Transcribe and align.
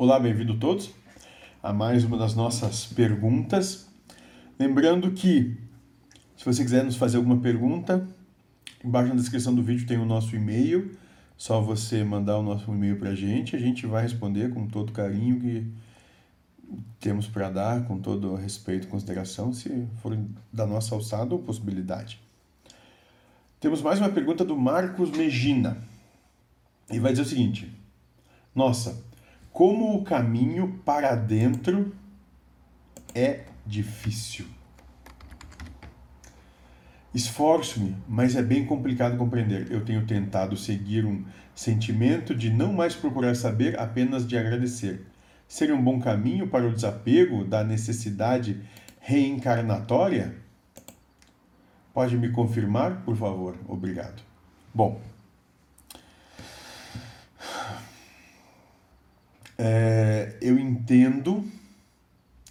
Olá, 0.00 0.20
bem-vindo 0.20 0.56
todos 0.56 0.92
a 1.60 1.72
mais 1.72 2.04
uma 2.04 2.16
das 2.16 2.32
nossas 2.32 2.86
perguntas. 2.86 3.88
Lembrando 4.56 5.10
que, 5.10 5.58
se 6.36 6.44
você 6.44 6.62
quiser 6.62 6.84
nos 6.84 6.94
fazer 6.94 7.16
alguma 7.16 7.38
pergunta, 7.38 8.06
embaixo 8.84 9.08
na 9.08 9.16
descrição 9.16 9.52
do 9.52 9.60
vídeo 9.60 9.88
tem 9.88 9.98
o 9.98 10.04
nosso 10.04 10.36
e-mail. 10.36 10.96
Só 11.36 11.60
você 11.60 12.04
mandar 12.04 12.38
o 12.38 12.44
nosso 12.44 12.72
e-mail 12.72 12.96
para 12.96 13.10
a 13.10 13.14
gente, 13.16 13.56
a 13.56 13.58
gente 13.58 13.88
vai 13.88 14.04
responder 14.04 14.54
com 14.54 14.68
todo 14.68 14.92
carinho 14.92 15.40
que 15.40 15.66
temos 17.00 17.26
para 17.26 17.50
dar, 17.50 17.84
com 17.84 17.98
todo 17.98 18.36
respeito 18.36 18.86
e 18.86 18.90
consideração, 18.90 19.52
se 19.52 19.84
for 20.00 20.16
da 20.52 20.64
nossa 20.64 20.94
alçada 20.94 21.34
ou 21.34 21.42
possibilidade. 21.42 22.20
Temos 23.58 23.82
mais 23.82 23.98
uma 23.98 24.10
pergunta 24.10 24.44
do 24.44 24.56
Marcos 24.56 25.10
Megina. 25.10 25.76
E 26.88 27.00
vai 27.00 27.10
dizer 27.10 27.22
o 27.22 27.28
seguinte: 27.28 27.68
Nossa, 28.54 29.07
como 29.58 29.96
o 29.96 30.04
caminho 30.04 30.80
para 30.84 31.16
dentro 31.16 31.92
é 33.12 33.40
difícil. 33.66 34.46
Esforço-me, 37.12 37.96
mas 38.06 38.36
é 38.36 38.42
bem 38.42 38.64
complicado 38.64 39.18
compreender. 39.18 39.66
Eu 39.72 39.84
tenho 39.84 40.06
tentado 40.06 40.56
seguir 40.56 41.04
um 41.04 41.24
sentimento 41.56 42.36
de 42.36 42.50
não 42.50 42.72
mais 42.72 42.94
procurar 42.94 43.34
saber, 43.34 43.76
apenas 43.80 44.24
de 44.24 44.38
agradecer. 44.38 45.04
Seria 45.48 45.74
um 45.74 45.82
bom 45.82 45.98
caminho 45.98 46.46
para 46.46 46.68
o 46.68 46.72
desapego 46.72 47.44
da 47.44 47.64
necessidade 47.64 48.62
reencarnatória? 49.00 50.36
Pode 51.92 52.16
me 52.16 52.30
confirmar, 52.30 53.02
por 53.02 53.16
favor? 53.16 53.56
Obrigado. 53.66 54.22
Bom, 54.72 55.00
é, 59.58 60.36
eu 60.40 60.56
entendo, 60.56 61.44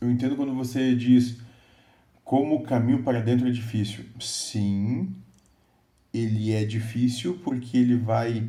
eu 0.00 0.08
entendo 0.08 0.36
quando 0.36 0.54
você 0.54 0.94
diz 0.94 1.36
como 2.24 2.54
o 2.54 2.62
caminho 2.62 3.02
para 3.02 3.20
dentro 3.20 3.48
é 3.48 3.50
difícil. 3.50 4.04
Sim, 4.20 5.12
ele 6.14 6.52
é 6.52 6.64
difícil 6.64 7.40
porque 7.42 7.76
ele 7.76 7.96
vai. 7.96 8.48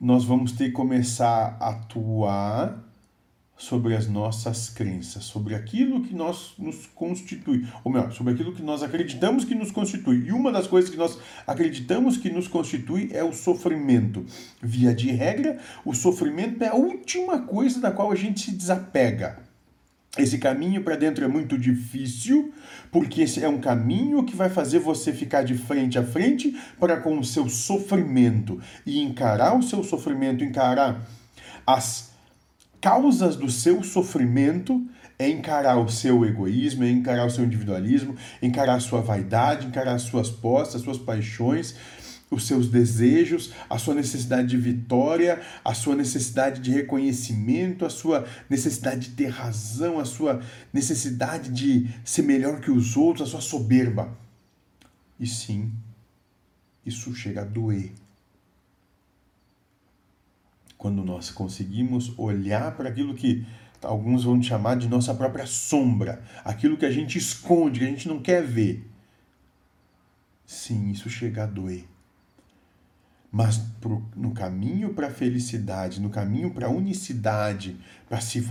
Nós 0.00 0.24
vamos 0.24 0.52
ter 0.52 0.66
que 0.66 0.72
começar 0.72 1.56
a 1.60 1.70
atuar 1.70 2.82
sobre 3.56 3.94
as 3.94 4.08
nossas 4.08 4.68
crenças, 4.68 5.24
sobre 5.24 5.54
aquilo 5.54 6.02
que 6.02 6.14
nós 6.14 6.54
nos 6.58 6.86
constitui, 6.86 7.66
ou 7.84 7.92
melhor, 7.92 8.12
sobre 8.12 8.32
aquilo 8.32 8.52
que 8.52 8.62
nós 8.62 8.82
acreditamos 8.82 9.44
que 9.44 9.54
nos 9.54 9.70
constitui. 9.70 10.26
E 10.26 10.32
uma 10.32 10.50
das 10.50 10.66
coisas 10.66 10.90
que 10.90 10.96
nós 10.96 11.18
acreditamos 11.46 12.16
que 12.16 12.30
nos 12.30 12.48
constitui 12.48 13.10
é 13.12 13.22
o 13.22 13.32
sofrimento. 13.32 14.26
Via 14.60 14.94
de 14.94 15.10
regra, 15.10 15.58
o 15.84 15.94
sofrimento 15.94 16.62
é 16.62 16.68
a 16.68 16.74
última 16.74 17.42
coisa 17.42 17.80
da 17.80 17.90
qual 17.90 18.10
a 18.10 18.16
gente 18.16 18.40
se 18.40 18.50
desapega. 18.52 19.38
Esse 20.16 20.38
caminho 20.38 20.82
para 20.84 20.94
dentro 20.94 21.24
é 21.24 21.28
muito 21.28 21.58
difícil, 21.58 22.52
porque 22.92 23.22
esse 23.22 23.42
é 23.42 23.48
um 23.48 23.60
caminho 23.60 24.24
que 24.24 24.36
vai 24.36 24.48
fazer 24.48 24.78
você 24.78 25.12
ficar 25.12 25.42
de 25.42 25.54
frente 25.54 25.98
a 25.98 26.04
frente 26.04 26.56
para 26.78 26.98
com 26.98 27.18
o 27.18 27.24
seu 27.24 27.48
sofrimento 27.48 28.60
e 28.86 29.00
encarar 29.00 29.58
o 29.58 29.62
seu 29.62 29.82
sofrimento, 29.82 30.44
encarar 30.44 31.04
as 31.66 32.13
causas 32.84 33.34
do 33.34 33.50
seu 33.50 33.82
sofrimento 33.82 34.86
é 35.18 35.26
encarar 35.26 35.78
o 35.78 35.88
seu 35.88 36.22
egoísmo, 36.22 36.84
é 36.84 36.90
encarar 36.90 37.24
o 37.24 37.30
seu 37.30 37.42
individualismo, 37.42 38.14
encarar 38.42 38.74
a 38.74 38.80
sua 38.80 39.00
vaidade, 39.00 39.66
encarar 39.66 39.94
as 39.94 40.02
suas 40.02 40.28
posses, 40.28 40.74
as 40.74 40.82
suas 40.82 40.98
paixões, 40.98 41.74
os 42.30 42.46
seus 42.46 42.68
desejos, 42.68 43.54
a 43.70 43.78
sua 43.78 43.94
necessidade 43.94 44.48
de 44.48 44.58
vitória, 44.58 45.40
a 45.64 45.72
sua 45.72 45.96
necessidade 45.96 46.60
de 46.60 46.72
reconhecimento, 46.72 47.86
a 47.86 47.90
sua 47.90 48.26
necessidade 48.50 49.08
de 49.08 49.16
ter 49.16 49.28
razão, 49.28 49.98
a 49.98 50.04
sua 50.04 50.42
necessidade 50.70 51.50
de 51.52 51.88
ser 52.04 52.20
melhor 52.20 52.60
que 52.60 52.70
os 52.70 52.98
outros, 52.98 53.28
a 53.28 53.30
sua 53.30 53.40
soberba. 53.40 54.14
E 55.18 55.26
sim, 55.26 55.72
isso 56.84 57.14
chega 57.14 57.40
a 57.40 57.44
doer 57.44 58.03
quando 60.84 61.02
nós 61.02 61.30
conseguimos 61.30 62.12
olhar 62.18 62.76
para 62.76 62.90
aquilo 62.90 63.14
que 63.14 63.46
alguns 63.80 64.24
vão 64.24 64.42
chamar 64.42 64.76
de 64.76 64.86
nossa 64.86 65.14
própria 65.14 65.46
sombra, 65.46 66.22
aquilo 66.44 66.76
que 66.76 66.84
a 66.84 66.90
gente 66.90 67.16
esconde, 67.16 67.78
que 67.80 67.86
a 67.86 67.88
gente 67.88 68.06
não 68.06 68.20
quer 68.20 68.42
ver. 68.44 68.86
Sim, 70.44 70.90
isso 70.90 71.08
chega 71.08 71.44
a 71.44 71.46
doer. 71.46 71.88
Mas 73.32 73.56
pro, 73.80 74.06
no 74.14 74.32
caminho 74.34 74.92
para 74.92 75.06
a 75.06 75.10
felicidade, 75.10 76.02
no 76.02 76.10
caminho 76.10 76.50
para 76.52 76.66
a 76.66 76.70
unicidade, 76.70 77.80
para 78.06 78.20
se, 78.20 78.46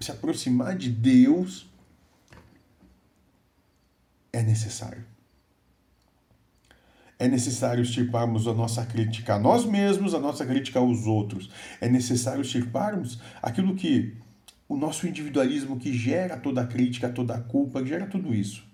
se 0.00 0.12
aproximar 0.12 0.76
de 0.76 0.90
Deus, 0.90 1.68
é 4.32 4.44
necessário 4.44 5.04
é 7.22 7.28
necessário 7.28 7.82
extirparmos 7.84 8.48
a 8.48 8.52
nossa 8.52 8.84
crítica 8.84 9.34
a 9.34 9.38
nós 9.38 9.64
mesmos, 9.64 10.12
a 10.12 10.18
nossa 10.18 10.44
crítica 10.44 10.80
aos 10.80 11.06
outros. 11.06 11.48
É 11.80 11.88
necessário 11.88 12.40
extirparmos 12.40 13.20
aquilo 13.40 13.76
que 13.76 14.16
o 14.68 14.76
nosso 14.76 15.06
individualismo 15.06 15.78
que 15.78 15.96
gera 15.96 16.36
toda 16.36 16.62
a 16.62 16.66
crítica, 16.66 17.08
toda 17.08 17.36
a 17.36 17.40
culpa, 17.40 17.80
que 17.80 17.90
gera 17.90 18.06
tudo 18.06 18.34
isso. 18.34 18.64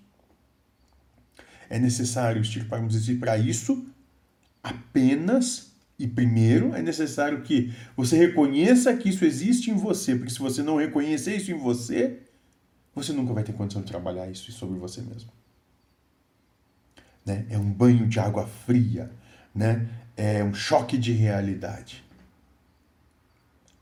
É 1.69 1.77
necessário 1.77 2.41
extirparmos 2.41 2.95
isso 2.95 3.11
e 3.11 3.17
para 3.17 3.37
isso 3.37 3.85
apenas 4.63 5.71
e 5.99 6.07
primeiro 6.07 6.73
é 6.73 6.81
necessário 6.81 7.43
que 7.43 7.71
você 7.95 8.17
reconheça 8.17 8.97
que 8.97 9.09
isso 9.09 9.25
existe 9.25 9.69
em 9.69 9.75
você, 9.75 10.15
porque 10.15 10.33
se 10.33 10.39
você 10.39 10.63
não 10.63 10.77
reconhecer 10.77 11.35
isso 11.35 11.51
em 11.51 11.57
você, 11.57 12.17
você 12.95 13.13
nunca 13.13 13.31
vai 13.31 13.43
ter 13.43 13.53
condição 13.53 13.83
de 13.83 13.87
trabalhar 13.91 14.27
isso 14.27 14.51
sobre 14.51 14.79
você 14.79 15.01
mesmo 15.01 15.38
né? 17.29 17.45
é 17.49 17.57
um 17.57 17.71
banho 17.71 18.07
de 18.07 18.19
água 18.19 18.47
fria, 18.47 19.11
né? 19.53 19.87
é 20.17 20.43
um 20.43 20.53
choque 20.53 20.97
de 20.97 21.11
realidade. 21.11 22.03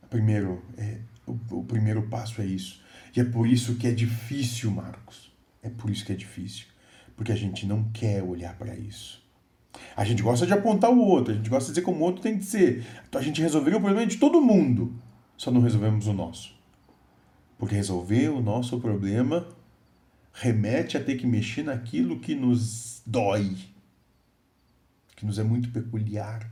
Primeiro, 0.10 0.62
é, 0.78 0.98
o, 1.26 1.60
o 1.60 1.64
primeiro 1.64 2.04
passo 2.04 2.42
é 2.42 2.46
isso. 2.46 2.82
E 3.16 3.20
é 3.22 3.24
por 3.24 3.48
isso 3.48 3.76
que 3.76 3.88
é 3.88 3.92
difícil, 3.92 4.70
Marcos. 4.70 5.32
É 5.64 5.70
por 5.70 5.90
isso 5.90 6.06
que 6.06 6.12
é 6.12 6.16
difícil. 6.16 6.66
Porque 7.16 7.32
a 7.32 7.36
gente 7.36 7.66
não 7.66 7.86
quer 7.86 8.22
olhar 8.22 8.56
para 8.56 8.76
isso. 8.76 9.26
A 9.96 10.04
gente 10.04 10.22
gosta 10.22 10.46
de 10.46 10.54
apontar 10.54 10.92
o 10.92 11.00
outro, 11.00 11.34
a 11.34 11.36
gente 11.36 11.50
gosta 11.50 11.68
de 11.68 11.72
dizer 11.72 11.86
como 11.86 12.00
o 12.00 12.04
outro 12.04 12.22
tem 12.22 12.38
que 12.38 12.46
ser. 12.46 12.86
A 13.14 13.22
gente 13.22 13.42
resolveu 13.42 13.78
o 13.78 13.82
problema 13.82 14.06
de 14.06 14.18
todo 14.18 14.42
mundo, 14.42 14.94
só 15.36 15.52
não 15.52 15.62
resolvemos 15.62 16.08
o 16.08 16.14
nosso. 16.14 16.56
Porque 17.58 17.76
resolver 17.76 18.30
o 18.30 18.42
nosso 18.42 18.80
problema 18.80 19.48
remete 20.40 20.98
a 20.98 21.04
ter 21.04 21.18
que 21.18 21.26
mexer 21.26 21.64
naquilo 21.64 22.20
que 22.20 22.36
nos 22.36 23.02
dói, 23.06 23.58
que 25.16 25.26
nos 25.26 25.40
é 25.40 25.44
muito 25.44 25.72
peculiar, 25.72 26.52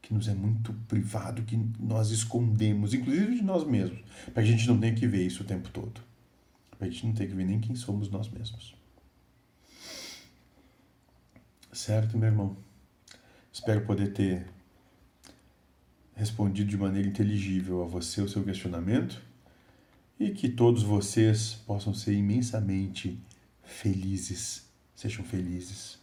que 0.00 0.14
nos 0.14 0.26
é 0.26 0.34
muito 0.34 0.72
privado, 0.88 1.42
que 1.42 1.56
nós 1.78 2.10
escondemos, 2.10 2.94
inclusive 2.94 3.36
de 3.36 3.42
nós 3.42 3.66
mesmos, 3.66 4.00
para 4.32 4.42
a 4.42 4.46
gente 4.46 4.66
não 4.66 4.78
tenha 4.78 4.94
que 4.94 5.06
ver 5.06 5.26
isso 5.26 5.42
o 5.42 5.46
tempo 5.46 5.68
todo. 5.68 6.00
Para 6.78 6.88
a 6.88 6.90
gente 6.90 7.06
não 7.06 7.14
ter 7.14 7.26
que 7.28 7.34
ver 7.34 7.44
nem 7.44 7.60
quem 7.60 7.76
somos 7.76 8.08
nós 8.08 8.28
mesmos. 8.28 8.74
Certo, 11.72 12.16
meu 12.16 12.28
irmão? 12.28 12.56
Espero 13.52 13.84
poder 13.84 14.12
ter 14.12 14.46
respondido 16.16 16.70
de 16.70 16.76
maneira 16.76 17.06
inteligível 17.06 17.82
a 17.82 17.86
você 17.86 18.22
o 18.22 18.28
seu 18.28 18.42
questionamento 18.44 19.20
e 20.24 20.32
que 20.32 20.48
todos 20.48 20.82
vocês 20.82 21.54
possam 21.66 21.92
ser 21.92 22.14
imensamente 22.14 23.18
felizes. 23.62 24.64
Sejam 24.96 25.22
felizes. 25.22 25.98